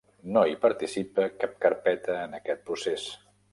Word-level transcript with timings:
No 0.37 0.43
hi 0.51 0.55
participa 0.63 1.27
cap 1.45 1.53
carpeta 1.67 2.19
en 2.25 2.35
aquest 2.41 2.67
procés. 2.71 3.07